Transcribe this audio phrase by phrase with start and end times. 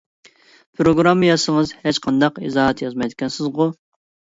[0.79, 3.75] پىروگرامما يازسىڭىز ھېچقانداق ئىزاھات يازمايدىكەنسىزغۇ!